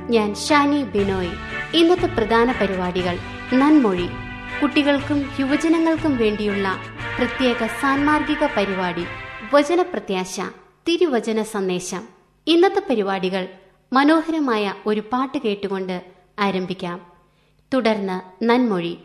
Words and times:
ഞാൻ 0.00 0.34
ഷാനി 0.34 0.82
ബിനോയ്. 0.82 1.30
ഇന്നത്തെ 1.74 2.06
പ്രധാന 2.06 2.54
പരിപാടികൾ 2.60 3.18
നന്മൊഴി. 3.54 4.08
കുട്ടികൾക്കും 4.62 5.30
യുവജനങ്ങൾക്കും 5.40 6.16
വേണ്ടിയുള്ള 6.16 6.76
പ്രത്യേക 7.18 7.66
സാൻമാർഗിക 7.66 8.46
പരിപാടി 8.56 9.04
വചനപ്രത്യാശ 9.54 10.40
തിരുവചന 10.88 11.42
സന്ദേശം. 11.42 12.02
ഇന്നത്തെ 12.46 12.82
പരിപാടികൾ 12.90 13.48
മനോഹരമായ 13.92 14.74
ഒരു 14.86 15.00
പാട്ട് 15.12 15.38
കേട്ടുകൊണ്ട് 15.38 16.04
ആരംഭിക്കാം. 16.38 17.00
തുടർന്ന് 17.74 18.44
നന്മൊഴി. 18.44 18.98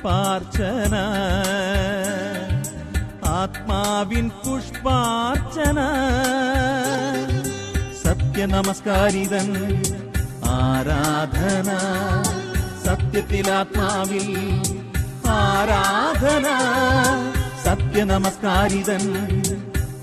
പുഷ്പാർച്ചന 0.00 0.94
ആത്മാവിൻ 3.28 4.28
പുഷ്പാർച്ചന. 4.28 5.78
സത്യനമസ്കാരിതൻ 8.04 9.48
ആരാധന. 10.46 11.68
സത്യത്തിലാത്മാവിൽ 12.84 14.28
ആരാധന. 15.28 16.46
സത്യനമസ്കാരിതൻ 17.64 19.04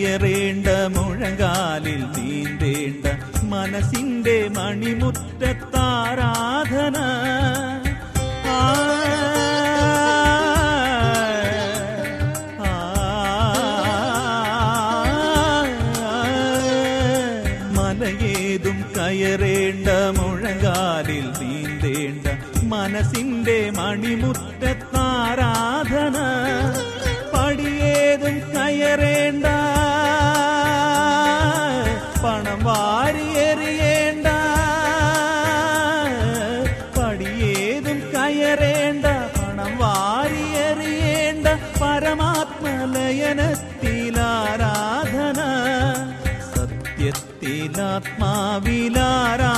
കയറേണ്ട 0.02 0.68
മുഴങ്കാലിൽ 0.94 2.02
നീന്തേണ്ട 2.14 3.06
മനസ്സിന്റെ 3.44 4.36
മണിമുറ്റത്താരാധന 4.56 6.20
परमात्मलयनस्ति 41.80 43.94
सत्यस्तिलात्मा 46.54 48.32
विलारा 48.64 49.54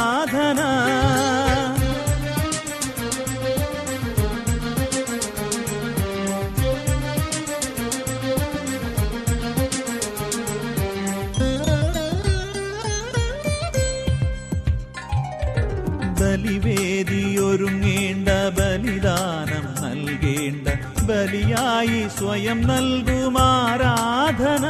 സ്വയം 22.22 22.62
നൽകുമാരാധന. 22.62 24.64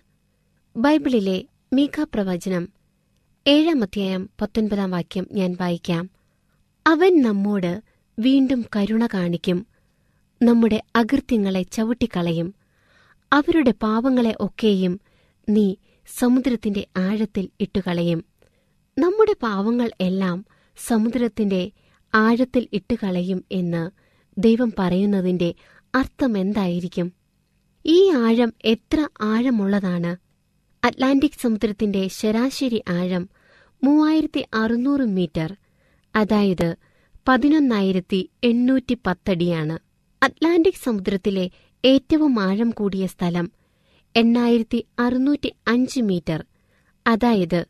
ബൈബിളിലെ 0.76 1.44
മീഖ 1.72 2.04
പ്രവചനം 2.14 2.68
ഏഴാം 3.46 3.82
അധ്യായം 3.82 4.30
പത്തൊൻപതാം 4.40 4.90
വാക്യം 4.90 5.26
ഞാൻ 5.32 5.56
വായിക്കാം. 5.60 6.10
അവൻ 6.86 7.22
നമ്മോട് 7.22 7.82
വീണ്ടും 8.18 8.64
കരുണ 8.76 9.06
കാണിക്കും 9.06 9.66
നമ്മുടെ 10.42 10.82
അകൃത്യങ്ങളെ 10.96 11.62
ചവിട്ടിക്കളയും 11.62 12.54
അവരുടെ 13.32 13.74
പാവങ്ങളെ 13.82 14.36
ഒക്കെയും 14.40 15.00
നീ 15.48 15.74
സമുദ്രത്തിന്റെ 16.18 16.86
ആഴത്തിൽ 16.96 17.48
ഇട്ടുകളയും. 17.60 18.37
നമ്മുടെ 18.98 19.34
പാവങ്ങൾ 19.42 19.90
എല്ലാം 20.00 20.38
സമുദ്രത്തിന്റെ 20.78 21.62
ആഴത്തിൽ 22.14 22.68
ഇട്ടുകളയും 22.72 23.44
എന്ന് 23.50 23.82
ദൈവം 24.36 24.70
പറയുന്നതിന്റെ 24.78 25.50
അർത്ഥം 25.94 26.38
എന്തായിരിക്കും 26.38 27.08
ഈ 27.84 27.98
ആഴം 28.18 28.50
എത്ര 28.64 29.00
ആഴമുള്ളതാണ്? 29.24 30.12
അറ്റ്ലാന്റിക് 30.82 31.40
സമുദ്രത്തിന്റെ 31.40 32.08
ശരാശരി 32.16 32.80
ആഴം 32.90 33.24
മൂവായിരത്തി 33.82 34.44
അറുന്നൂറ് 34.54 35.06
മീറ്റർ 35.08 35.50
അതായത് 36.14 36.68
പതിനൊന്നായിരത്തി 37.26 38.20
എണ്ണൂറ്റി 38.44 38.94
പത്തടിയാണ് 39.06 39.76
അറ്റ്ലാന്റിക് 40.22 40.84
സമുദ്രത്തിലെ 40.84 41.46
ഏറ്റവും 41.84 42.40
ആഴം 42.40 42.70
കൂടിയ 42.70 43.06
സ്ഥലം 43.06 43.46
എണ്ണായിരത്തി 44.14 44.80
അറുന്നൂറ്റി 44.98 45.50
അഞ്ച് 45.66 46.00
മീറ്റർ 46.02 46.40
അതായത് 47.06 47.60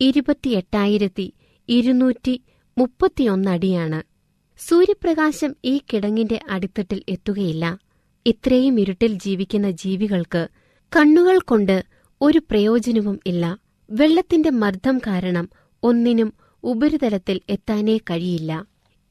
ഇരുപത്തിയെട്ടായിരത്തി 0.00 1.32
ഇരുന്നൂറ്റി 1.68 2.42
മുപ്പത്തിയൊന്നടിയാണ് 2.78 4.02
സൂര്യപ്രകാശം 4.58 5.56
ഈ 5.64 5.80
കിടങ്ങിന്റെ 5.92 6.40
അടിത്തട്ടിൽ 6.50 7.02
എത്തുകയില്ല. 7.08 7.78
ഇത്രയും 8.26 8.80
ഇരുട്ടിൽ 8.80 9.18
ജീവിക്കുന്ന 9.18 9.70
ജീവികൾക്ക് 9.70 10.48
കണ്ണുകൾ 10.96 11.38
കൊണ്ട് 11.38 11.84
ഒരു 12.20 12.38
പ്രയോജനവും 12.38 13.20
ഇല്ല. 13.26 13.58
വെള്ളത്തിന്റെ 13.90 14.50
മർദ്ദം 14.50 14.98
കാരണം 14.98 15.48
ഒന്നിനും 15.82 16.34
ഉപരിതലത്തിൽ 16.64 17.40
എത്താനേ 17.48 17.98
കഴിയില്ല. 17.98 18.66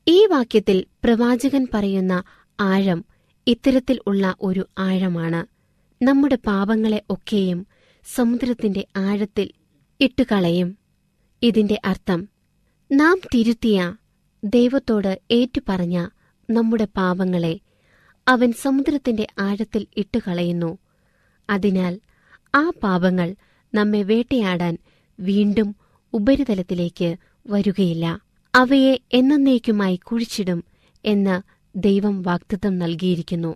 ഈ 0.07 0.25
വാക്യത്തിൽ 0.25 0.85
പ്രവാചകൻ 1.03 1.67
പറയുന്ന 1.73 2.23
ആഴം 2.59 3.05
ഇത്തരത്തിൽ 3.47 3.99
ഉള്ള 4.07 4.35
ഒരു 4.41 4.67
ആഴമാണ്. 4.77 5.45
നമ്മുടെ 6.03 6.35
പാപങ്ങളെ 6.35 7.01
ഒക്കെയും 7.09 7.67
സമുദ്രത്തിന്റെ 8.15 8.87
ആഴത്തിൽ 8.95 9.51
ഇട്ടുകളയും. 10.01 10.77
ഇതിന്റെ 11.43 11.81
അർത്ഥം 11.85 12.29
നാം 12.91 13.21
തിരുത്തിയ 13.33 13.95
ദൈവത്തോട് 14.43 15.21
ഏറ്റുപറഞ്ഞ 15.31 16.07
നമ്മുടെ 16.49 16.85
പാപങ്ങളെ 16.85 17.59
അവൻ 18.27 18.51
സമുദ്രത്തിന്റെ 18.51 19.27
ആഴത്തിൽ 19.39 19.87
ഇട്ടുകളയുന്നു. 19.97 20.77
അതിനാൽ 21.49 21.99
ആ 22.55 22.71
പാപങ്ങൾ 22.83 23.35
നമ്മെ 23.75 24.03
വേട്ടയാടാൻ 24.03 24.77
വീണ്ടും 25.19 25.75
ഉപരിതലത്തിലേക്ക് 26.13 27.15
വരുകയില്ല. 27.47 28.21
അവയെ 28.55 28.99
എന്നേക്കുമായി 29.13 29.95
കുഴിച്ചിടും 29.95 30.63
എന്ന് 31.05 31.41
ദൈവം 31.75 32.21
വാക്തത്വം 32.21 32.79
നൽകിയിരിക്കുന്നു. 32.79 33.55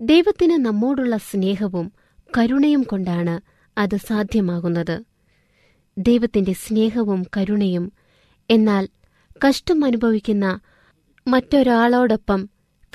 ദൈവത്തിന് 0.00 0.52
നമ്മോടുള്ള 0.52 1.16
സ്നേഹവും 1.16 1.92
കരുണയും 2.38 2.82
കൊണ്ടാണ് 2.82 3.40
അത് 3.80 3.96
സാധ്യമാകുന്നത്. 3.96 5.15
ദൈവത്തിന്റെ 5.98 6.52
സ്നേഹവും 6.52 7.26
കരുണയും. 7.36 7.92
എന്നാൽ 8.50 8.88
കഷ്ടം 9.48 9.84
അനുഭവിക്കുന്ന 9.84 10.60
മറ്റൊരാളോടൊപ്പം 11.28 12.48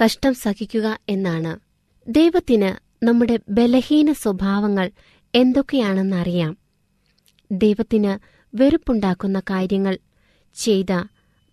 കഷ്ടം 0.06 0.34
സഹിക്കുക 0.34 1.00
എന്നാണ്. 1.10 1.60
ദൈവത്തിന് 2.08 3.06
നമ്മുടെ 3.06 3.40
ബലഹീന 3.50 4.14
സ്വഭാവങ്ങൾ 4.14 4.92
എന്തൊക്കെയാണെന്നറിയാം. 5.36 6.58
ദൈവത്തിന് 7.52 8.20
വെറുപ്പുണ്ടാക്കുന്ന 8.56 9.40
കാര്യങ്ങൾ 9.40 9.98
ചെയ്ത 10.56 11.04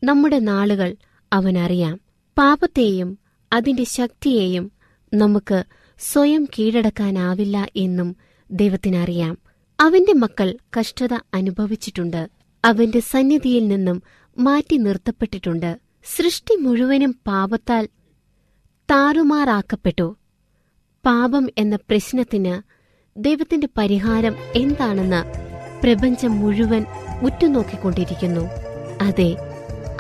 നമ്മുടെ 0.05 0.39
നാളുകൾ 0.39 0.97
അവനറിയാം. 1.33 2.01
പാപത്തെയും 2.39 3.19
അതിന്റെ 3.53 3.85
ശക്തിയെയും 3.85 4.73
നമുക്ക് 5.15 5.65
സ്വയം 5.99 6.45
കീഴടക്കാനാവില്ല 6.45 7.69
എന്നും 7.77 8.17
ദൈവത്തിനറിയാം. 8.51 9.48
അവന്റെ 9.81 10.13
മക്കൾ 10.13 10.57
കഷ്ടത 10.81 11.15
അനുഭവിച്ചിട്ടുണ്ട്. 11.35 12.29
അവന്റെ 12.65 13.01
സന്നിധിയിൽ 13.01 13.69
നിന്നും 13.69 14.03
മാറ്റി 14.39 14.77
നിർത്തപ്പെട്ടിട്ടുണ്ട്. 14.77 15.79
സൃഷ്ടി 16.17 16.57
മുഴുവനും 16.57 17.15
പാപത്താൽ 17.27 17.89
താറുമാറാക്കപ്പെട്ടു. 18.91 20.17
പാപം 21.07 21.49
എന്ന 21.59 21.77
പ്രശ്നത്തിന് 21.77 22.63
ദൈവത്തിന്റെ 23.17 23.69
പരിഹാരം 23.79 24.37
എന്താണെന്ന് 24.55 25.25
പ്രപഞ്ചം 25.83 26.41
മുഴുവൻ 26.41 26.87
ഉറ്റുനോക്കിക്കൊണ്ടിരിക്കുന്നു. 27.23 28.51
അതെ 29.03 29.37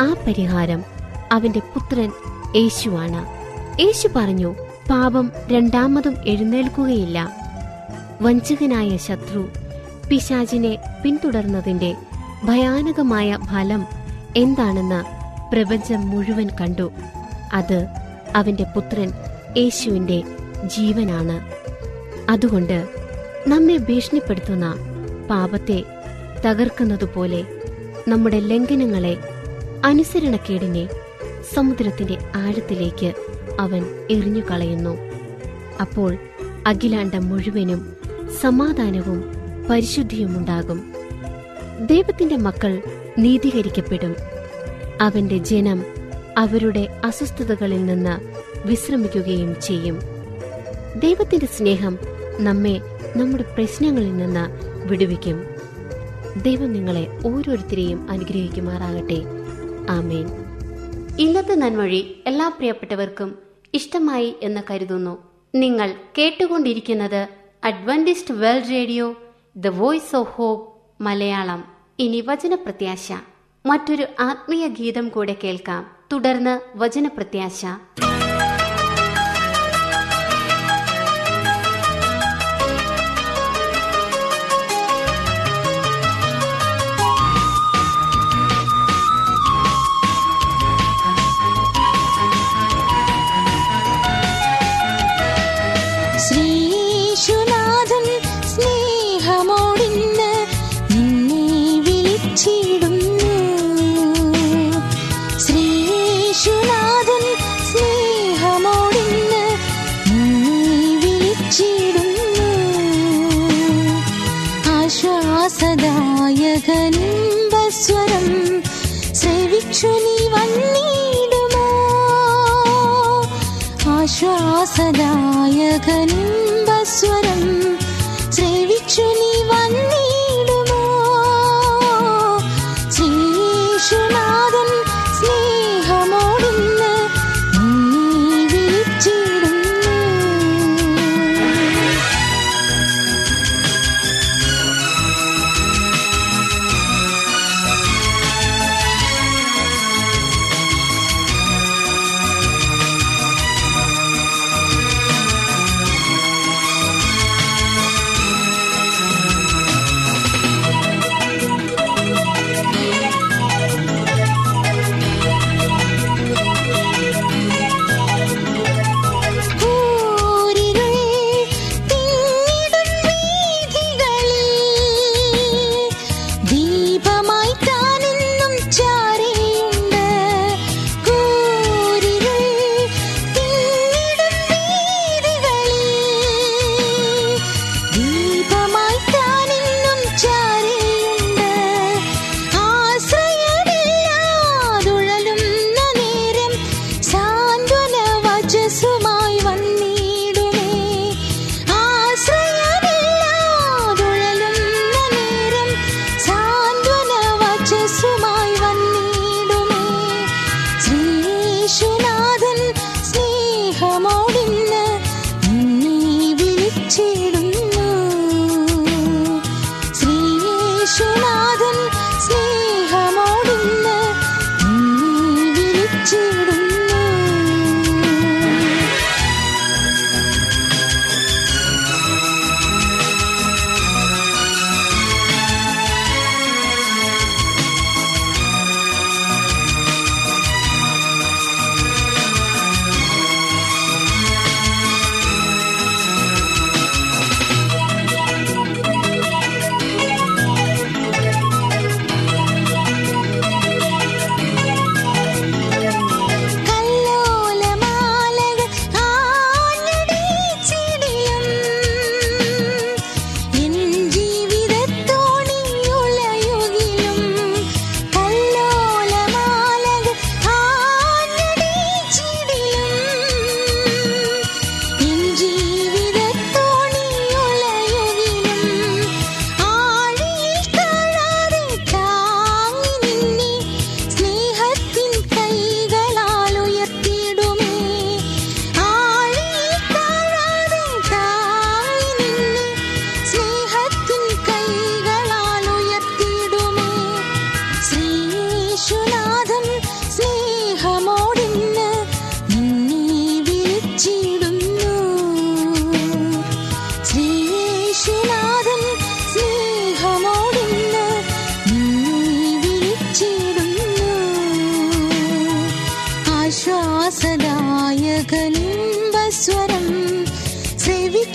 ആ 0.00 0.14
പരിഹാരം 0.26 0.84
അവന്റെ 1.32 1.58
പുത്രൻ 1.58 2.12
യേശുവാണ്. 2.56 3.26
യേശു 3.80 4.08
പറഞ്ഞു 4.16 4.54
പാപം 4.90 5.32
രണ്ടാമതും 5.52 6.16
എഴുന്നേൽക്കുകയില്ല. 6.28 7.48
വഞ്ചകനായ 8.22 8.96
ശത്രു 8.96 9.48
പിശാചിനെ 10.10 10.78
പിന്തുടർന്നതിന്റെ 11.02 11.94
ഭയാനകമായ 12.44 13.38
ഫലം 13.44 13.86
എന്താണെന്ന് 14.36 15.00
പ്രപഞ്ചം 15.50 16.10
മുഴുവൻ 16.10 16.48
കണ്ടു. 16.60 16.90
അത് 17.52 17.86
അവന്റെ 18.36 18.64
പുത്രൻ 18.76 19.12
യേശുവിന്റെ 19.56 20.22
ജീവനാണ്. 20.66 21.36
അതുകൊണ്ട് 22.30 22.86
നമ്മെ 23.46 23.76
ഭീഷണിപ്പെടുത്തുന്ന 23.76 24.66
പാപത്തെ 25.30 25.84
തകർക്കുന്നതുപോലെ 26.46 27.44
നമ്മുടെ 28.08 28.40
ലംഘനങ്ങളെ 28.40 29.16
അനുസരണക്കേടിനെ 29.84 30.88
സമുദ്രത്തിന്റെ 31.54 32.18
ആഴത്തിലേക്ക് 32.36 33.14
അവൻ 33.60 33.82
എറിഞ്ഞു 34.10 34.42
കളയുന്നു 34.50 34.98
അപ്പോൾ 35.80 36.16
അഖിലാണ്ടം 36.66 37.28
മുഴുവനും 37.28 37.96
സമാധാനവും 38.40 39.37
പരിശുദ്ധിയുമുണ്ടാകും. 39.70 40.92
ദൈവത്തിന്റെ 41.86 42.36
മക്കൾ 42.36 42.82
നീതീകരിക്കപ്പെടും. 43.18 44.16
അവന്റെ 45.00 45.38
ജനം 45.38 45.84
അവരുടെ 46.38 47.00
അസ്വസ്ഥതകളിൽ 47.04 47.86
നിന്ന് 47.86 48.20
വിശ്രമിക്കുകയും 48.68 49.60
ചെയ്യും. 49.60 50.00
ദൈവത്തിന്റെ 50.96 51.46
സ്നേഹം 51.46 51.98
നമ്മെ 52.38 52.80
നമ്മുടെ 53.16 53.42
പ്രശ്നങ്ങളിൽ 53.42 54.16
നിന്ന് 54.16 54.48
വിടുവിക്കും. 54.86 55.44
ദൈവം 56.42 56.72
നിങ്ങളെ 56.72 57.06
ഓരോരുത്തരെയും 57.26 58.10
അനുഗ്രഹിക്കുമാറാകട്ടെ. 58.10 59.22
ആമേൻ. 59.90 60.26
ഇന്നത്തെ 61.18 61.54
നന്മൊഴി 61.54 62.22
എല്ലാ 62.26 62.48
പ്രിയപ്പെട്ടവർക്കും 62.48 63.38
ഇഷ്ടമായി 63.74 64.34
എന്ന് 64.42 64.60
കരുതുന്നു. 64.70 65.18
നിങ്ങൾ 65.54 65.94
കേട്ടുകൊണ്ടിരിക്കുന്നത് 66.18 67.28
Adventist 67.64 68.34
World 68.34 68.70
Radio 68.70 69.14
the 69.58 69.66
voice 69.66 70.16
of 70.16 70.30
hope 70.30 70.74
Malayalam. 71.02 71.64
ഇനി 71.98 72.20
വചനപ്രത്യാശ. 72.20 73.12
മറ്റൊരു 73.66 74.06
ആത്മീയ 74.20 74.68
ഗീതം 74.68 75.08
കൂടെ 75.08 75.36
കേൾക്കാം. 75.44 75.86
തുടർന്ന് 76.12 76.60
വചനപ്രത്യാശ. 76.76 77.66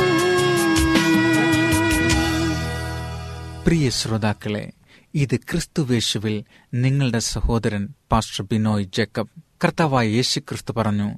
പ്രിയ 3.66 3.90
ശ്രോതാക്കളെ 3.90 4.72
ഇത് 5.14 5.36
ക്രിസ്തുവേശുവിൽ 5.36 6.44
നിങ്ങളുടെ 6.74 7.20
സഹോദരൻ 7.20 7.90
പാസ്റ്റർ 8.12 8.46
ബിനോയ് 8.52 8.84
ജേക്കബ്. 8.84 9.53
കർത്താവായ 9.64 10.08
യേശു 10.08 10.40
ക്രിസ്തു 10.40 10.72
പറഞ്ഞു 10.72 11.16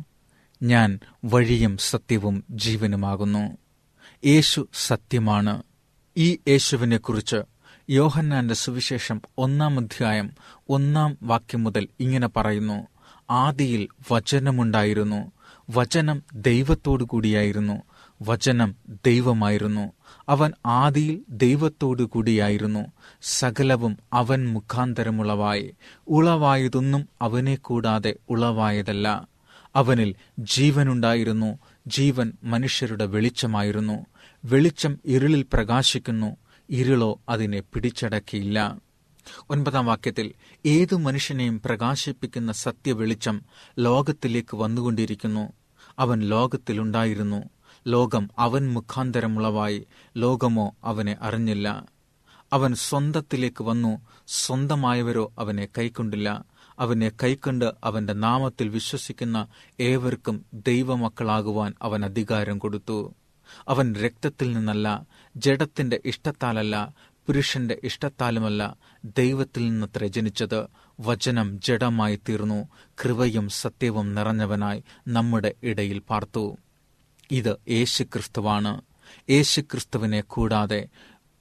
ഞാൻ 0.64 1.00
വഴിയും 1.26 1.78
സത്യവും 1.78 2.44
ജീവനുമാകുന്നു. 2.50 3.58
യേശു 4.26 4.68
സത്യമാണ്. 4.74 5.64
ഈ 6.18 6.38
യേശുവിനെക്കുറിച്ച് 6.48 7.36
യോഹന്നാന്റെ 7.90 8.56
സുവിശേഷം 8.56 9.22
ഒന്നാം 9.38 9.80
അധ്യായം 9.80 10.32
ഒന്നാം 10.70 11.18
വാക്യം 11.24 11.64
മുതൽ 11.64 11.88
ഇങ്ങനെ 12.00 12.28
പറയുന്നു 12.28 12.88
ആദിയിൽ 13.32 13.88
വചനമുണ്ടായിരുന്നു. 14.12 15.32
വചനം 15.70 16.24
ദൈവത്തോടു 16.34 17.04
കൂടിയായിരുന്നു 17.04 17.84
വചനം 18.22 18.76
ദൈവമായിരുന്നു. 19.06 19.92
അവൻ 20.30 20.52
ആദിയിൽ 20.66 21.22
ദൈവത്തോടു 21.30 22.04
കൂടിയായിരുന്നു. 22.04 22.86
സകലവും 23.22 23.98
അവൻ 24.14 24.54
മുഖാന്തരമുളവായി 24.54 25.74
ഉളവായതൊന്നും 26.08 27.10
അവനെ 27.22 27.56
കൂടാതെ 27.56 28.16
ഉളവായതല്ല. 28.30 29.28
അവനിൽ 29.76 30.16
ജീവനുണ്ടായിരുന്നു. 30.40 31.60
ജീവൻ 31.88 32.34
മനുഷ്യരുടെ 32.44 33.06
വെളിച്ചമായിരുന്നു. 33.06 34.06
വെളിച്ചം 34.46 35.00
ഇരുളിൽ 35.06 35.46
പ്രകാശിക്കുന്നു. 35.54 36.38
ഇരുളോ 36.70 37.20
അതിനെ 37.30 37.64
പിടിച്ചടക്കിയില്ല. 37.74 38.78
ഒൻപതാം 39.50 39.86
വാക്യത്തിൽ 39.86 40.34
ഏതു 40.66 40.96
മനുഷ്യനെയും 40.96 41.62
പ്രകാശിപ്പിക്കുന്ന 41.66 42.52
സത്യവെളിച്ചം 42.52 43.42
ലോകത്തിലേക്ക് 43.80 44.58
വന്നുകൊണ്ടിരിക്കുന്നു. 44.58 45.54
അവൻ 46.00 46.20
ലോകത്തിലുണ്ടായിരുന്നു. 46.20 47.44
ലോകം 47.88 48.30
അവൻ 48.40 48.74
മുഖാന്തരമുളവായി 48.74 49.88
ലോകമോ 50.18 50.76
അവനെ 50.84 51.18
അറിഞ്ഞില്ല. 51.22 51.86
അവൻ 52.54 52.76
സ്വന്തത്തിലേക്ക് 52.76 53.64
വന്നു 53.64 54.02
സ്വന്തമായവരോ 54.28 55.34
അവനെ 55.40 55.68
കൈക്കൊണ്ടില്ല. 55.78 56.46
അവനെ 56.80 57.12
കൈക്കൊണ്ട് 57.24 57.66
അവന്റെ 57.84 58.14
നാമത്തിൽ 58.14 58.70
വിശ്വസിക്കുന്ന 58.70 59.48
ഏവർക്കും 59.80 60.46
ദൈവമക്കളാകുവാൻ 60.54 61.74
അവൻ 61.82 62.06
അധികാരം 62.06 62.58
കൊടുത്തു. 62.58 63.14
അവൻ 63.68 63.96
രക്തത്തിൽ 63.96 64.54
നിന്നല്ല 64.54 65.08
ജഡത്തിന്റെ 65.38 66.02
ഇഷ്ടത്താലല്ല 66.06 66.94
പുരുഷന്റെ 67.28 67.80
ഇഷ്ടത്താലുമല്ല 67.84 68.78
ദൈവത്തിൽ 69.18 69.70
നിന്നത്ര 69.70 70.06
ജനിച്ചത്. 70.06 70.68
വചനം 71.00 71.62
ജഡമായി 71.62 72.20
തീർന്നു 72.30 72.68
കൃപയും 73.04 73.50
സത്യവും 73.50 74.16
നിറഞ്ഞവനായി 74.16 74.84
നമ്മുടെ 75.08 75.54
ഇടയിൽ 75.64 76.00
പാർത്തു. 76.00 76.58
ഇത് 77.32 77.58
യേശുക്രിസ്തുവാണ്. 77.70 78.82
യേശുക്രിസ്തുവിനെ 79.30 80.22
കൂടാതെ 80.22 80.88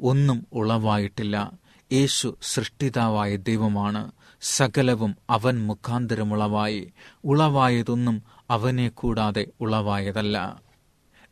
ഒന്നും 0.01 0.47
ഉളവായിട്ടില്ല. 0.53 1.53
യേശു 1.93 2.37
സൃഷ്ടിതാവായ 2.43 3.37
ദൈവമാണ്. 3.37 4.13
സകലവും 4.41 5.17
അവൻ 5.31 5.67
മുഖാന്തരമുളവായി. 5.67 6.93
ഉളവായതൊന്നും 7.25 8.23
അവനെ 8.51 8.89
കൂടാതെ 8.89 9.47
ഉളവായതല്ല. 9.61 10.61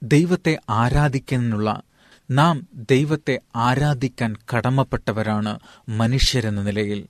ദൈവത്തെ 0.02 0.58
ആരാധിക്കാനുള്ള 0.70 1.82
നാം 2.30 2.66
ദൈവത്തെ 2.74 3.40
ആരാധിക്കാൻ 3.56 4.36
കടമപ്പെട്ടവരാണ് 4.56 5.58
മനുഷ്യരെന്ന 5.88 6.62
നിലയിൽ. 6.62 7.06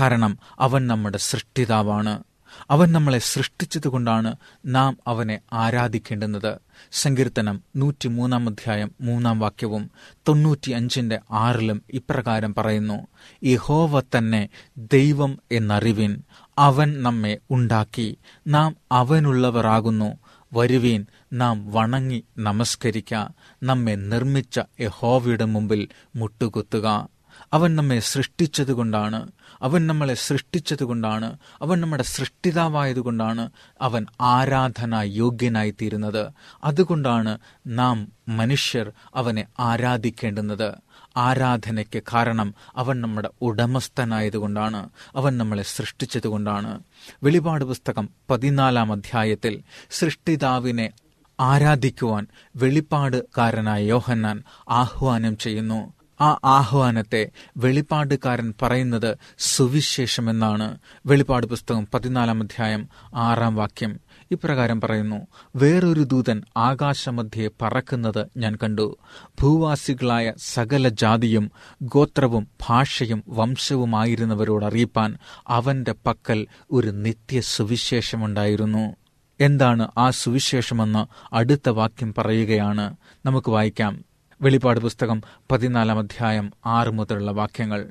കാരണം 0.00 0.38
അവൻ 0.58 0.86
നമ്മുടെ 0.86 1.18
സൃഷ്ടിതാവാണ്. 1.18 2.24
അവൻ 2.70 2.92
നമ്മളെ 2.92 3.18
സൃഷ്ടിച്ചതുകൊണ്ടാണ് 3.18 4.36
നാം 4.66 4.98
അവനെ 5.06 5.40
ആരാധിക്കേണ്ടുന്നത്. 5.52 6.58
സങ്കീർത്തനം 6.92 7.62
നൂറ്റിമൂന്നാം 7.76 8.48
അധ്യായം 8.48 8.92
മൂന്നാം 9.00 9.40
വാക്യവും 9.40 9.90
തൊണ്ണൂറ്റി 10.28 10.70
അഞ്ചിന്റെ 10.70 11.18
ആറിലും 11.30 11.82
ഇപ്രകാരം 11.90 12.54
പറയുന്നു 12.54 13.06
യഹോവ 13.44 14.00
തന്നെ 14.00 14.48
ദൈവം 14.78 15.38
എന്നറിവിൻ 15.52 16.22
അവൻ 16.58 17.02
നമ്മെ 17.02 17.38
ഉണ്ടാക്കി. 17.50 18.16
നാം 18.46 18.76
അവനുള്ളവരാകുന്നു. 18.92 20.18
വരുവീൻ 20.54 21.06
നാം 21.32 21.72
വണങ്ങി 21.72 22.24
നമസ്കരിക്ക. 22.38 23.14
നമ്മെ 23.62 23.94
നിർമ്മിച്ച 23.94 24.60
യഹോവയുടെ 24.80 25.44
മുമ്പിൽ 25.44 25.88
മുട്ടുകുത്തുക. 26.16 27.08
അവൻ 27.52 27.76
നമ്മെ 27.76 27.98
സൃഷ്ടിച്ചതുകൊണ്ടാണ് 27.98 29.32
അവൻ 29.62 29.86
നമ്മളെ 29.86 30.14
സൃഷ്ടിച്ചതുകൊണ്ടാണ് 30.14 31.38
അവൻ 31.62 31.80
നമ്മുടെ 31.80 32.02
സൃഷ്ടിതാവായതുകൊണ്ടാണ് 32.02 33.50
അവൻ 33.80 34.06
ആരാധന 34.20 34.94
യോഗ്യനായി 35.00 35.70
തീരുന്നത് 35.70 36.32
അതുകൊണ്ടാണ് 36.64 37.38
നാം 37.66 38.12
മനുഷ്യർ 38.28 38.92
അവനെ 39.14 39.46
ആരാധിക്കേണ്ടുന്നത്. 39.58 40.74
ആരാധനയ്ക്ക് 41.16 42.02
കാരണം 42.14 42.54
അവൻ 42.76 43.00
നമ്മുടെ 43.00 43.30
ഉടമസ്ഥനായതുകൊണ്ടാണ് 43.42 44.90
അവൻ 45.16 45.38
നമ്മളെ 45.38 45.62
സൃഷ്ടിച്ചതുകൊണ്ടാണ്. 45.62 46.82
വെളിപാട് 47.22 47.64
പുസ്തകം 47.64 48.08
പതിനാലാം 48.30 48.92
അധ്യായത്തിൽ 48.92 49.62
സൃഷ്ടിതാവിനെ 49.90 50.92
ആരാധിക്കുവാൻ 51.40 52.26
വെളിപ്പാടുകാരനായ 52.56 53.82
യോഹന്നാൻ 53.84 54.42
ആഹ്വാനം 54.68 55.36
ചെയ്യുന്നു. 55.36 55.80
ആ 56.22 56.38
ആഹ്വാനത്തെ 56.44 57.30
വെളിപ്പാടുകാരൻ 57.56 58.54
പറയുന്നത് 58.62 59.16
സുവിശേഷമെന്നാണ്. 59.38 60.78
വെളിപ്പാട് 61.06 61.46
പുസ്തകം 61.46 61.88
പതിനാലാം 61.94 62.42
അധ്യായം 62.42 62.88
ആറാം 63.14 63.56
വാക്യം. 63.56 64.00
ഇപ്രകാരം 64.30 64.80
പറയുന്നു 64.80 65.26
വേറൊരു 65.56 66.02
ദൂതൻ 66.02 66.42
ആകാശമധ്യേ 66.56 67.48
പറക്കുന്നത് 67.62 68.26
ഞാൻ 68.36 68.58
കണ്ടു. 68.62 68.96
ഭൂവാസികളായ 69.40 70.32
സകല 70.38 70.88
ജാതിയും 70.88 71.50
ഗോത്രവും 71.82 72.48
ഭാഷയും 72.68 73.24
വംശവുമായിരുന്നവരോട് 73.28 74.64
അറിയിപ്പാൻ 74.64 75.18
അവന്റെ 75.48 75.94
പക്കൽ 76.06 76.46
ഒരു 76.72 76.88
നിത്യ 76.88 77.40
സുവിശേഷമുണ്ടായിരുന്നു. 77.40 78.96
എന്താണ് 79.40 79.88
ആ 79.98 80.10
സുവിശേഷമെന്ന് 80.10 81.34
അടുത്ത 81.34 81.68
വാക്യം 81.68 82.14
പറയുകയാണ്. 82.18 82.96
നമുക്ക് 83.26 83.50
വായിക്കാം. 83.50 84.11
വെളിപ്പാട് 84.42 84.80
പുസ്തകം 84.80 85.22
പതിനാലാം 85.52 85.98
അധ്യായം 85.98 86.52
ആറ് 86.66 86.88
മുതലുള്ള 86.88 87.30
വാക്യങ്ങൾ. 87.30 87.90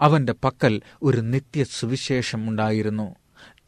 അവന്റെ 0.00 0.34
പക്കൽ 0.44 0.80
ഒരു 1.02 1.20
നിത്യ 1.20 1.64
സുവിശേഷം 1.64 2.48
ഉണ്ടായിരുന്നു. 2.48 3.14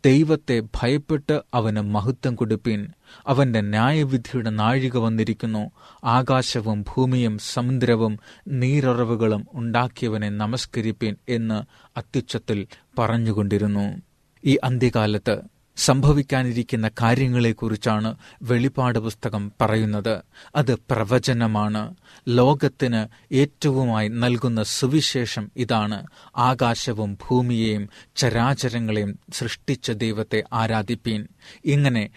ദൈവത്തെ 0.04 0.60
ഭയപ്പെട്ട് 0.60 1.40
അവന് 1.54 1.80
മഹത്വം 1.80 2.34
കൊടുപ്പീൻ. 2.34 2.86
അവന്റെ 3.26 3.60
ന്യായവിധിയുടെ 3.60 4.50
നാഴിക 4.50 4.96
വന്നിരിക്കുന്നു. 4.96 5.70
ആകാശവും 6.04 6.82
ഭൂമിയും 6.82 7.38
സമുദ്രവും 7.38 8.18
നീരുറവുകളും 8.48 9.46
ഉണ്ടാക്കിയവനെ 9.54 10.28
നമസ്കരിപ്പീൻ 10.28 11.16
എന്ന് 11.28 11.62
അത്യുച്ചത്തിൽ 11.98 12.66
പറഞ്ഞുകൊണ്ടിരുന്നു. 12.98 14.02
ഈ 14.44 14.56
അന്ത്യകാലത്ത് 14.64 15.53
സംഭവിക്കാനിരിക്കുന്ന 15.76 16.88
കാര്യങ്ങളെക്കുറിച്ചാണ് 16.88 18.16
വെളിപ്പാട് 18.42 18.98
പുസ്തകം 18.98 19.52
പറയുന്നത്. 19.60 20.18
അത് 20.56 20.74
പ്രവചനമാണ്. 20.74 21.94
ലോകത്തിന് 22.28 23.34
ഏറ്റവുമായി 23.34 24.08
നൽകുന്ന 24.08 24.62
സുവിശേഷം 24.62 25.50
ഇതാണ്. 25.56 26.06
ആകാശവും 26.36 27.18
ഭൂമിയെയും 27.30 27.88
ചരാചരങ്ങളെയും 28.16 29.18
സൃഷ്ടിച്ച 29.32 29.90
ദൈവത്തെ 29.90 30.44
ആരാധിപ്പീൻ. 30.52 31.26
ഇങ്ങനെ 31.64 32.10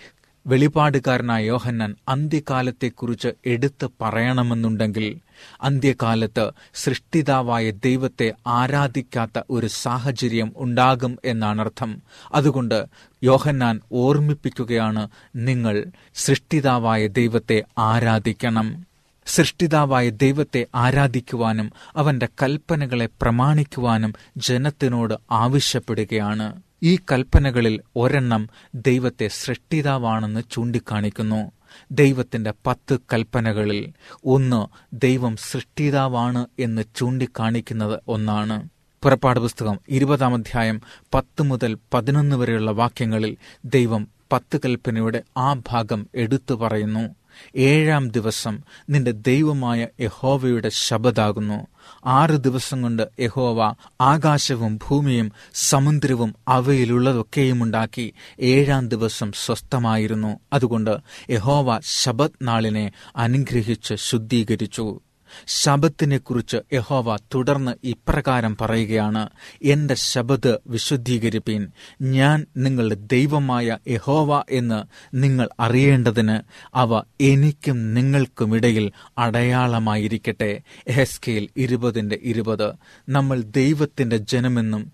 വെളിപാടുകാരനായ 0.47 1.45
യോഹന്നാൻ 1.45 1.95
അന്ത്യകാലത്തെക്കുറിച്ച് 2.07 3.27
എടുത്ത് 3.45 3.89
പറയണമെന്നുണ്ടെങ്കിൽ 4.01 5.19
അന്ത്യകാലത്ത് 5.61 6.51
സൃഷ്ടിതാവായ 6.73 7.71
ദൈവത്തെ 7.71 8.33
ആരാധിക്കാത്ത 8.47 9.41
ഒരു 9.49 9.67
സാഹചര്യം 9.67 10.53
ഉണ്ടാകും 10.57 11.17
എന്നാണർത്ഥം. 11.25 12.01
അതുകൊണ്ട് 12.33 12.85
യോഹന്നാൻ 13.23 13.79
ഓർമ്മിപ്പിക്കുകയാണ് 13.91 15.09
നിങ്ങൾ 15.35 15.85
സൃഷ്ടിതാവായ 16.15 17.07
ദൈവത്തെ 17.07 17.63
ആരാധിക്കണം. 17.77 18.87
സൃഷ്ടിതാവായ 19.25 20.09
ദൈവത്തെ 20.09 20.65
ആരാധിക്കുവാനും 20.75 21.71
അവന്റെ 21.95 22.29
കൽപ്പനകളെ 22.43 23.05
പ്രമാണിക്കുവാനും 23.05 24.13
ജനത്തിനോട് 24.37 25.13
ആവശ്യപ്പെടുകയാണ്. 25.31 26.61
ഈ 26.83 26.95
കൽപ്പനകളിൽ 26.95 27.81
ഒരെണ്ണം 27.95 28.49
ദൈവത്തെ 28.75 29.27
സൃഷ്ടിതാവാണെന്ന് 29.27 30.43
ചൂണ്ടിക്കാണിക്കുന്നു. 30.51 31.51
ദൈവത്തിന്റെ 31.91 32.53
പത്ത് 32.65 32.99
കൽപ്പനകളിൽ 33.13 33.93
ഒന്ന് 34.25 34.67
ദൈവം 34.93 35.35
സൃഷ്ടിതാവാണ് 35.37 36.47
എന്ന് 36.59 36.81
ചൂണ്ടിക്കാണിക്കുന്നത് 36.95 37.99
ഒന്നാണ്. 38.07 38.69
പുറപ്പാട് 39.03 39.39
പുസ്തകം 39.39 39.79
ഇരുപതാം 39.89 40.33
അധ്യായം 40.33 40.81
പത്ത് 41.13 41.41
മുതൽ 41.41 41.77
പതിനൊന്ന് 41.93 42.35
വരെയുള്ള 42.35 42.71
വാക്യങ്ങളിൽ 42.71 43.37
ദൈവം 43.65 44.07
പത്ത് 44.31 44.59
കൽപ്പനയുടെ 44.65 45.23
ആ 45.37 45.53
ഭാഗം 45.53 46.07
എടുത്തു 46.15 46.53
പറയുന്നു. 46.53 47.15
ഏഴാം 47.55 48.09
ദിവസം 48.09 48.59
നിന്റെ 48.89 49.11
ദൈവമായ 49.11 49.87
യഹോവയുടെ 49.99 50.69
ശബദാകുന്നു. 50.69 51.67
ആറ് 52.05 52.31
ദിവസം 52.31 52.81
കൊണ്ട് 52.81 53.09
യഹോവ 53.19 53.75
ആകാശവും 54.01 54.79
ഭൂമിയും 54.87 55.31
സമുദ്രവും 55.53 56.35
അവയിലുള്ളതൊക്കെയും 56.47 57.63
ഉണ്ടാക്കി 57.63 58.13
ഏഴാം 58.39 58.89
ദിവസം 58.89 59.31
സ്വസ്ഥമായിരുന്നു. 59.31 60.39
അതുകൊണ്ട് 60.53 60.97
യഹോവ 61.29 61.79
ശബത് 61.79 62.31
നാളിനെ 62.41 62.91
അനുഗ്രഹിച്ച് 63.15 63.93
ശുദ്ധീകരിച്ചു. 63.95 64.99
ശബത്തിനെക്കുറിച്ച് 65.47 66.57
യഹോവ 66.73 67.15
തുടർന്ന് 67.15 67.71
ഇപ്രകാരം 67.83 68.57
പറയുകയാണ് 68.61 69.29
എന്റെ 69.63 69.93
ശബത് 69.93 70.59
വിശുദ്ധീകരിപ്പീൻ. 70.67 71.67
ഞാൻ 72.01 72.45
നിങ്ങളുടെ 72.57 72.95
ദൈവമായ 72.95 73.77
യഹോവ 73.87 74.43
എന്ന് 74.49 74.83
നിങ്ങൾ 75.13 75.49
അറിയേണ്ടതിന് 75.59 76.39
അവ 76.75 77.03
എനിക്കും 77.21 77.93
നിങ്ങൾക്കുമിടയിൽ 77.93 78.91
അടയാളമായിരിക്കട്ടെ. 79.17 80.61
എഹസ്കേൽ 80.87 81.49
ഇരുപതിന്റെ 81.57 82.19
ഇരുപത്. 82.23 82.73
നമ്മൾ 83.09 83.41
ദൈവത്തിന്റെ 83.41 84.17
ജനമെന്നും 84.17 84.91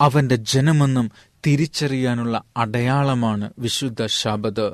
അവന്റെ 0.00 0.36
ജനമെന്നും 0.36 1.10
തിരിച്ചറിയാനുള്ള 1.46 2.42
അടയാളമാണ് 2.56 3.50
വിശുദ്ധ 3.58 4.06
ശബത് 4.06 4.72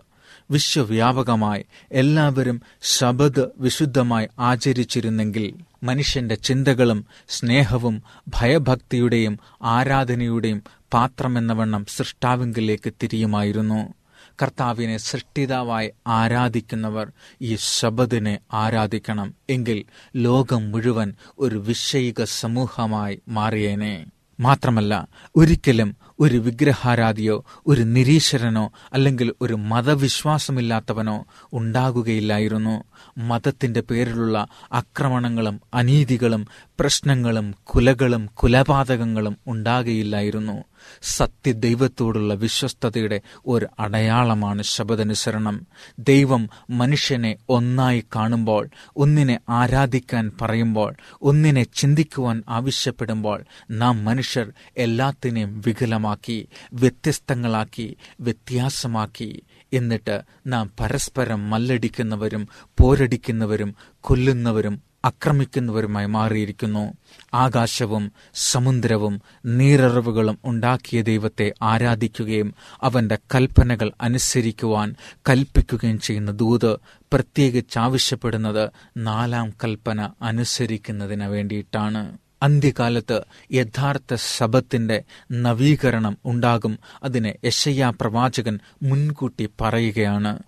വിശ്വവ്യാപകമായി 0.51 1.65
എല്ലാവരും 1.93 2.63
ശബദ് 2.83 3.47
വിശുദ്ധമായി 3.59 4.29
ആചരിച്ചിരുന്നെങ്കിൽ 4.39 5.55
മനുഷ്യന്റെ 5.83 6.35
ചിന്തകളും 6.35 7.07
സ്നേഹവും 7.29 8.03
ഭയഭക്തിയുടെയും 8.29 9.39
ആരാധനയുടെയും 9.63 10.63
പാത്രമെന്നവണ്ണം 10.95 11.87
സൃഷ്ടാവിങ്കിലേക്ക് 11.89 12.93
തിരിയുമായിരുന്നു. 13.03 13.95
കർത്താവിനെ 14.43 14.97
സൃഷ്ടിതാവായി 14.97 15.91
ആരാധിക്കുന്നവർ 16.07 17.13
ഈ 17.43 17.57
ശബദിനെ 17.61 18.39
ആരാധിക്കണം 18.53 19.35
എങ്കിൽ 19.51 19.85
ലോകം 20.17 20.73
മുഴുവൻ 20.73 21.15
ഒരു 21.39 21.57
വിഷയിക 21.57 22.25
സമൂഹമായി 22.25 23.21
മാറിയേനെ. 23.29 24.07
മാത്രമല്ല 24.41 25.09
ഒരിക്കലും 25.37 25.97
ഒരു 26.21 26.37
വിഗ്രഹാരാധിയോ 26.37 27.45
ഒരു 27.67 27.83
നിരീശ്വരനോ 27.83 28.73
അല്ലെങ്കിൽ 28.93 29.33
ഒരു 29.41 29.55
മതവിശ്വാസമില്ലാത്തവനോ 29.55 31.27
ഉണ്ടാകുകയില്ലായിരുന്നു. 31.53 32.85
മതത്തിന്റെ 33.19 33.81
പേരിലുള്ള 33.81 34.47
ആക്രമണങ്ങളും 34.73 35.61
അനീതികളും 35.75 36.47
പ്രശ്നങ്ങളും 36.81 37.55
കുലകളും 37.65 38.27
കുലപാതകങ്ങളും 38.27 39.39
ഉണ്ടാകുകയില്ലായിരുന്നു. 39.47 40.65
സത്യദൈവത്തോടുള്ള 41.03 42.35
വിശ്വസ്തയുടെ 42.35 43.21
ഒരു 43.47 43.67
അടയാളമാണ് 43.79 44.63
ശബദനുസരണം 44.63 45.67
ദൈവം 45.99 46.49
മനുഷ്യനെ 46.71 47.37
ഒന്നായി 47.49 48.05
കാണുമ്പോൾ 48.17 48.69
ഒന്നിനെ 48.97 49.41
ആരാധിക്കാൻ 49.49 50.31
പറയുമ്പോൾ 50.41 50.95
ഒന്നിനെ 51.23 51.63
ചിന്തിക്കുവാൻ 51.63 52.43
ആവശ്യപ്പെടുമ്പോൾ 52.49 53.45
നാം 53.71 54.05
മനുഷ്യർ 54.05 54.53
എല്ലാത്തിനെയും 54.77 55.63
വികലമാക്കി 55.67 56.49
വ്യത്യസ്തങ്ങളാക്കി 56.73 57.97
വ്യത്യാസമാക്കി. 58.21 59.43
എന്നിട്ട് 59.73 60.23
നാം 60.47 60.71
പരസ്പരം 60.81 61.51
മല്ലടിക്കുന്നവരും 61.51 62.49
പോരടിക്കുന്നവരും 62.81 63.75
കൊല്ലുന്നവരും 64.01 64.83
ആക്രമിക്കുന്നവരുമായി 65.05 66.07
മാറിയിരിക്കുന്നു. 66.07 66.93
ആകാശവും 67.37 68.13
സമുദ്രവും 68.35 69.23
നീരറിവുകളും 69.47 70.39
ഉണ്ടാക്കിയ 70.45 71.03
ദൈവത്തെ 71.03 71.53
ആരാധിക്കുകയും 71.63 72.55
അവന്റെ 72.83 73.19
കൽപ്പനകൾ 73.35 73.93
അനുസരിക്കുവാൻ 74.01 74.95
കൽപ്പിക്കുകയും 75.15 75.99
ചെയ്യുന്ന 76.01 76.31
ദൂത് 76.31 76.77
പ്രത്യേകിച്ച് 77.13 77.79
ആവശ്യപ്പെടുന്നത് 77.79 78.71
നാലാം 78.97 79.51
കൽപ്പന 79.65 80.11
അനുസരിക്കുന്നതിന് 80.23 81.25
വേണ്ടിയിട്ടാണ്. 81.25 82.19
അന്ത്യകാലത്ത് 82.43 83.21
യഥാർത്ഥ 83.53 84.15
ശബത്തിന്റെ 84.15 85.03
നവീകരണം 85.33 86.19
ഉണ്ടാകും. 86.25 86.79
അതിനെ 87.03 87.35
യശയ്യ 87.45 87.93
പ്രവാചകൻ 88.01 88.59
മുൻകൂട്ടി 88.83 89.49
പറയുകയാണ്. 89.61 90.39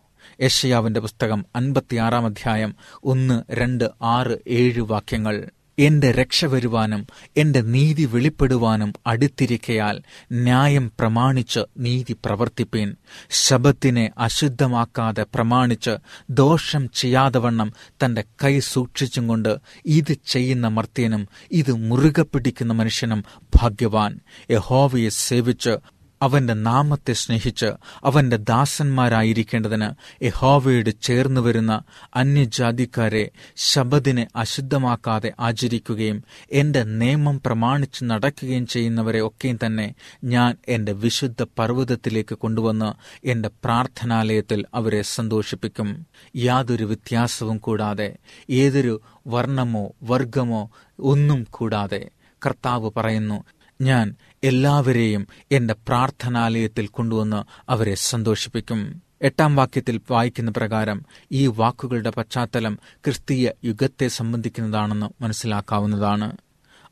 യശയ്യാവിന്റെ 0.43 1.01
പുസ്തകം 1.01 1.47
അൻപത്തിയാറാം 1.57 2.27
അധ്യായം 2.27 2.75
ഒന്ന് 3.05 3.43
രണ്ട് 3.51 3.91
ആറ് 4.03 4.39
ഏഴ് 4.49 4.81
വാക്യങ്ങൾ. 4.81 5.49
എന്റെ 5.79 6.13
രക്ഷ 6.13 6.45
വരുവാനും 6.45 7.07
എന്റെ 7.37 7.61
നീതി 7.61 8.05
വെളിപ്പെടുവാനും 8.05 8.93
അടുത്തിരിക്കയാൽ 9.07 10.03
ന്യായം 10.33 10.93
പ്രമാണിച്ച് 11.01 11.61
നീതി 11.79 12.13
പ്രവർത്തിപ്പീൻ. 12.13 12.95
ശബത്തിനെ 13.31 14.11
അശുദ്ധമാക്കാതെ 14.19 15.27
പ്രമാണിച്ച് 15.35 15.97
ദോഷം 16.31 16.91
ചെയ്യാതവണ്ണം 16.95 17.73
തന്റെ 18.05 18.25
കൈ 18.45 18.59
സൂക്ഷിച്ചും 18.59 19.29
കൊണ്ട് 19.29 19.59
ഇത് 19.87 20.17
ചെയ്യുന്ന 20.27 20.69
മർത്യനും 20.69 21.29
ഇത് 21.53 21.73
മുറുകെ 21.73 22.23
പിടിക്കുന്ന 22.23 22.73
മനുഷ്യനും 22.73 23.25
ഭാഗ്യവാൻ. 23.57 24.21
യഹോവയെ 24.51 25.09
സേവിച്ച് 25.09 25.77
അവന്റെ 26.23 26.55
നാമത്തെ 26.55 27.13
സ്നേഹിച്ച് 27.13 27.67
അവന്റെ 28.05 28.37
ദാസന്മാരായിരിക്കേണ്ടതിന് 28.37 29.89
യഹോവയോട് 30.25 31.03
ചേർന്നു 31.03 31.41
വരുന്ന 31.41 31.83
അന്യജാതിക്കാരെ 32.17 33.31
ശബദിനെ 33.57 34.29
അശുദ്ധമാക്കാതെ 34.37 35.33
ആചരിക്കുകയും 35.41 36.25
എന്റെ 36.53 36.83
നിയമം 36.85 37.43
പ്രമാണിച്ച് 37.47 38.05
നടക്കുകയും 38.05 38.67
ചെയ്യുന്നവരെ 38.67 39.27
ഒക്കെയും 39.27 39.59
തന്നെ 39.67 39.95
ഞാൻ 40.25 40.57
എന്റെ 40.69 40.93
വിശുദ്ധ 40.93 41.43
പർവതത്തിലേക്ക് 41.59 42.35
കൊണ്ടുവന്ന് 42.35 42.91
എന്റെ 43.25 43.51
പ്രാർത്ഥനാലയത്തിൽ 43.65 44.65
അവരെ 44.75 45.03
സന്തോഷിപ്പിക്കും. 45.03 46.07
യാതൊരു 46.37 46.85
വ്യത്യാസവും 46.85 47.59
കൂടാതെ 47.59 48.17
ഏതൊരു 48.51 49.01
വർണമോ 49.27 49.93
വർഗമോ 50.03 50.71
ഒന്നും 50.99 51.47
കൂടാതെ 51.51 52.11
കർത്താവ് 52.47 52.91
പറയുന്നു 52.97 53.45
ഞാൻ 53.81 54.17
എല്ലാവരെയും 54.45 55.27
എന്റെ 55.53 55.75
പ്രാർത്ഥനാലയത്തിൽ 55.75 56.87
കൊണ്ടുവന്ന് 56.87 57.71
അവരെ 57.71 57.95
സന്തോഷിപ്പിക്കും. 57.95 59.03
എട്ടാം 59.23 59.57
വാക്യത്തിൽ 59.57 60.01
വായിക്കുന്ന 60.11 60.51
പ്രകാരം 60.51 61.03
ഈ 61.33 61.47
വാക്കുകളുടെ 61.47 62.11
പശ്ചാത്തലം 62.11 62.79
ക്രിസ്തീയ 62.93 63.51
യുഗത്തെ 63.65 64.09
സംബന്ധിക്കുന്നതാണെന്ന് 64.09 65.23
മനസ്സിലാക്കാവുന്നതാണ്. 65.23 66.37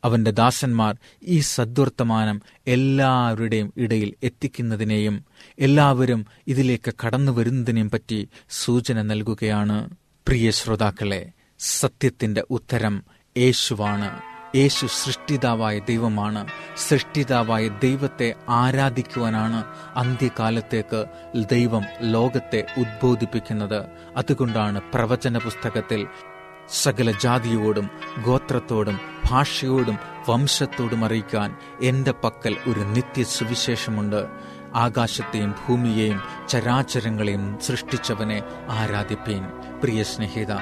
അവന്റെ 0.04 0.30
ദാസന്മാർ 0.30 0.96
ഈ 1.22 1.40
സദ്വർത്തമാനം 1.40 2.42
എല്ലാവരുടെയും 2.66 3.72
ഇടയിൽ 3.76 4.14
എത്തിക്കുന്നതിനെയും 4.22 5.24
എല്ലാവരും 5.58 6.26
ഇതിലേക്ക് 6.46 6.94
കടന്നു 7.06 7.32
വരുന്നതിനെയും 7.32 7.90
പറ്റി 7.90 8.28
സൂചന 8.50 9.02
നൽകുകയാണ്. 9.02 9.90
പ്രിയ 10.28 10.50
ശ്രോതാക്കളെ 10.50 11.32
സത്യത്തിന്റെ 11.58 12.44
ഉത്തരം 12.50 13.02
യേശുവാണ്. 13.38 14.35
യേശു 14.56 14.86
സൃഷ്ടിതാവായ 14.86 15.78
ദൈവമാണ്. 15.78 16.46
സൃഷ്ടിതാവായ 16.76 17.68
ദൈവത്തെ 17.68 18.34
ആരാധിക്കുവാനാണ് 18.48 19.64
അന്ത്യകാലത്തേക്ക് 19.96 21.04
ദൈവം 21.50 21.82
ലോകത്തെ 22.00 22.66
ഉദ്ബോധിപ്പിക്കുന്നത്. 22.78 23.86
അതുകൊണ്ടാണ് 24.16 24.80
പ്രവചന 24.94 25.38
പുസ്തകത്തിൽ 25.38 26.06
സകല 26.68 27.10
ജാതിയോടും 27.10 27.90
ഗോത്രത്തോടും 28.22 29.00
ഭാഷയോടും 29.30 29.98
വംശത്തോടും 30.28 31.04
അറിയിക്കാൻ 31.04 31.56
എന്റെ 31.82 32.12
പക്കൽ 32.12 32.56
ഒരു 32.68 32.80
നിത്യ 32.80 33.22
സുവിശേഷമുണ്ട് 33.22 34.26
ആകാശത്തെയും 34.74 35.54
ഭൂമിയെയും 35.68 36.22
ചരാചരങ്ങളെയും 36.48 37.58
സൃഷ്ടിച്ചവനെ 37.62 38.42
ആരാധിപ്പീൻ. 38.70 39.44
പ്രിയ 39.80 40.02
സ്നേഹിത 40.02 40.54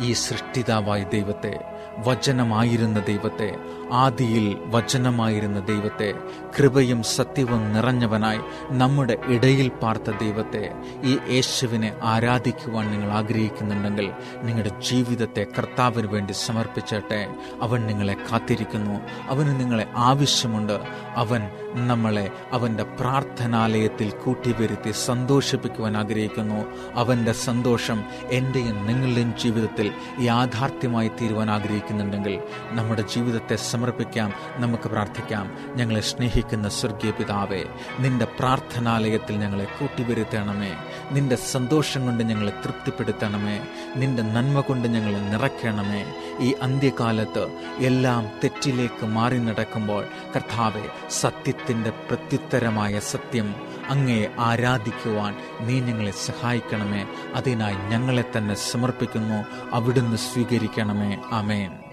ഈ 0.00 0.12
സൃഷ്ടിതാവായ 0.12 1.02
ദൈവത്തെ 1.02 1.73
വചനമായിരുന്ന 1.98 3.00
ദൈവത്തെ 3.00 3.48
ആദിയിൽ 3.92 4.58
വചനമായിരുന്ന 4.64 5.60
ദൈവത്തെ 5.60 6.14
കൃപയും 6.58 7.02
സത്യവും 7.02 7.72
നിറഞ്ഞവനായി 7.72 8.40
നമ്മുടെ 8.70 9.18
ഇടയിൽ 9.26 9.68
പാർത്ത 9.68 10.10
ദൈവത്തെ 10.10 10.72
ഈ 11.04 11.18
യേശുവിനെ 11.30 11.96
ആരാധിക്കുവാൻ 12.02 12.90
നിങ്ങൾ 12.90 13.12
ആഗ്രഹിക്കുന്നുണ്ടെങ്കിൽ 13.12 14.12
നിങ്ങളുടെ 14.42 14.80
ജീവിതത്തെ 14.80 15.46
കർത്താവിന് 15.58 16.06
വേണ്ടി 16.06 16.32
സമർപ്പിച്ചിട്ടെ. 16.32 17.34
അവൻ 17.62 17.86
നിങ്ങളെ 17.86 18.16
കാത്തിരിക്കുന്നു. 18.32 19.00
അവന് 19.30 19.60
നിങ്ങളെ 19.60 19.86
ആവശ്യമുണ്ട്. 19.96 20.80
അവൻ 21.16 21.50
നമ്മളെ 21.74 22.30
അവന്റെ 22.52 22.82
പ്രാർത്ഥനാലയത്തിൽ 22.82 24.10
കൂട്ടിവരുത്തി 24.10 24.90
സന്തോഷിപ്പിക്കുവാൻ 24.90 25.96
ആഗ്രഹിക്കുന്നു. 25.96 26.64
അവന്റെ 26.94 27.32
സന്തോഷം 27.32 28.04
എന്റെയും 28.30 28.86
നിങ്ങളുടെയും 28.86 29.34
ജീവിതത്തിൽ 29.42 29.92
യാഥാർത്ഥ്യമായി 30.20 31.08
തീരുവാൻ 31.08 31.50
ആഗ്രഹിക്കുന്നുണ്ടെങ്കിൽ 31.50 32.38
നമ്മുടെ 32.70 33.02
ജീവിതത്തെ 33.02 33.56
സമർപ്പിക്കാം. 33.74 34.32
നമുക്ക് 34.56 34.88
പ്രാർത്ഥിക്കാം. 34.88 35.58
ഞങ്ങളെ 35.76 36.00
സ്നേഹിക്കുന്ന 36.00 36.68
സ്വർഗീയ 36.68 37.10
പിതാവേ 37.10 37.64
നിന്റെ 37.98 38.24
പ്രാർത്ഥനാലയത്തിൽ 38.24 39.36
ഞങ്ങളെ 39.36 39.64
കൂട്ടിവരുത്തണമേ. 39.64 40.72
നിന്റെ 41.10 41.36
സന്തോഷം 41.36 42.04
കൊണ്ട് 42.04 42.24
ഞങ്ങളെ 42.24 42.52
തൃപ്തിപ്പെടുത്തണമേ. 42.64 43.66
നിന്റെ 43.96 44.22
നന്മ 44.22 44.60
കൊണ്ട് 44.60 44.88
ഞങ്ങളെ 44.88 45.18
നിറയ്ക്കണമേ. 45.18 46.04
ഈ 46.40 46.54
അന്ത്യകാലത്ത് 46.62 47.46
എല്ലാം 47.78 48.30
തെറ്റിലേക്ക് 48.44 49.06
മാറി 49.06 49.38
നടക്കുമ്പോൾ 49.38 50.04
കർത്താവെ 50.36 51.08
സത്യത്തിന്റെ 51.10 51.90
പ്രത്യുത്തരമായ 51.90 52.98
സത്യം 52.98 53.54
അങ്ങയെ 53.88 54.26
ആരാധിക്കുവാൻ 54.38 55.36
നീ 55.60 55.80
ഞങ്ങളെ 55.80 56.10
സഹായിക്കണമേ. 56.10 57.06
അതിനായി 57.34 57.74
ഞങ്ങളെ 57.74 58.24
തന്നെ 58.36 58.54
സമർപ്പിക്കുന്നു. 58.54 59.44
അവിടുന്ന് 59.72 60.16
സ്വീകരിക്കണമേ. 60.16 61.18
ആമേൻ. 61.32 61.83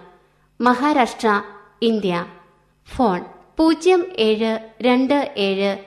മഹാരാഷ്ട്ര 0.63 1.41
ഇന്ത്യ. 1.81 2.25
ഫോൺ 2.95 3.25
പൂജ്യം 3.59 4.05
ഏഴ് 4.19 4.59
രണ്ട് 4.81 5.33
ഏഴ് 5.37 5.77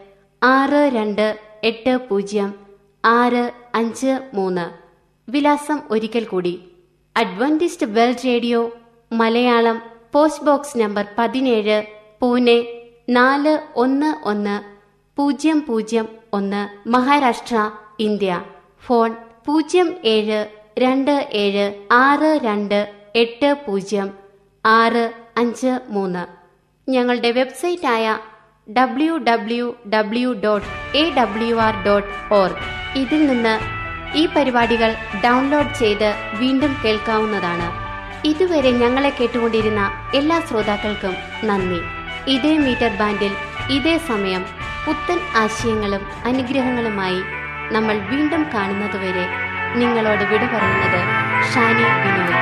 ആറ് 0.42 0.90
രണ്ട് 0.94 1.38
എട്ട് 1.64 2.08
പൂജ്യം 2.08 2.54
ആറ് 3.04 3.52
അഞ്ച് 3.74 4.30
മൂന്ന്. 4.34 4.70
വിലാസം 5.30 5.80
ഒരിക്കൽ 5.90 6.24
കൂടി. 6.24 6.64
Adventist 7.16 7.86
World 7.86 8.24
Radio 8.24 8.70
Malayalam 9.12 9.82
post 10.12 10.44
box 10.44 10.78
number 10.78 11.06
പതിനേഴ് 11.18 11.82
പൂനെ 12.20 12.81
നാല് 13.08 13.58
ഒന്ന് 13.76 14.28
ഒന്ന് 14.28 14.62
പൂജ്യം 15.16 15.64
പൂജ്യം 15.68 16.08
ഒന്ന് 16.32 16.88
മഹാരാഷ്ട്ര 16.88 17.70
ഇന്ത്യ. 18.00 18.42
ഫോൺ 18.86 19.14
പൂജ്യം 19.46 19.94
ഏഴ് 20.04 20.46
രണ്ട് 20.78 21.28
ഏഴ് 21.32 21.74
ആറ് 21.92 22.40
രണ്ട് 22.42 22.92
എട്ട് 23.16 23.54
പൂജ്യം 23.66 24.10
ആറ് 24.66 25.12
അഞ്ച് 25.36 25.78
മൂന്ന്. 25.88 26.26
ഞങ്ങളുടെ 26.90 27.30
വെബ്സൈറ്റായ 27.30 28.18
W 28.72 29.16
W 29.16 29.76
W 29.94 30.32
dot 30.32 30.96
A 30.96 31.10
W 31.10 31.56
R 31.56 31.84
dot 31.84 32.34
org. 32.34 32.56
ഇതിൽ 32.98 33.26
നിന്ന് 33.26 33.58
ഈ 34.16 34.28
പരിപാടികൾ 34.36 34.94
ഡൗൺലോഡ് 35.24 35.74
ചെയ്ത് 35.78 36.14
വീണ്ടും 36.38 36.76
കേൾക്കാവുന്നതാണ്. 36.84 37.92
ഇതുവരെ 38.26 38.70
ഞങ്ങളെ 38.70 39.08
കേട്ടുകൊണ്ടിരുന്ന 39.08 39.90
എല്ലാ 40.14 40.40
ശ്രോതാക്കൾക്കും 40.40 41.14
നന്ദി. 41.44 42.01
ഇതേ 42.28 42.52
മീറ്റർ 42.56 42.90
ബാൻഡിൽ 42.96 43.32
ഇതേ 43.70 43.94
സമയം 43.98 44.42
പുത്തൻ 44.84 45.18
ആശയങ്ങളും 45.36 46.02
അനുഗ്രഹങ്ങളുമായി 46.24 47.20
നമ്മൾ 47.72 47.96
വീണ്ടും 48.10 48.42
കാണുന്നതുവരെ 48.54 49.24
നിങ്ങളോട് 49.76 50.24
വിട 50.24 50.42
പറയുന്നത് 50.46 51.00
ഷാനി 51.52 51.86
ബിനോയ് 52.02 52.40